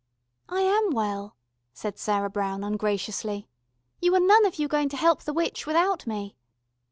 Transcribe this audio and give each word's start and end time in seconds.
"I 0.49 0.61
am 0.61 0.89
well," 0.95 1.35
said 1.73 1.99
Sarah 1.99 2.31
Brown 2.31 2.63
ungraciously. 2.63 3.47
"You 4.01 4.15
are 4.15 4.19
none 4.19 4.47
of 4.47 4.57
you 4.57 4.67
going 4.67 4.89
to 4.89 4.97
help 4.97 5.21
the 5.21 5.31
witch 5.31 5.67
without 5.67 6.07
me." 6.07 6.35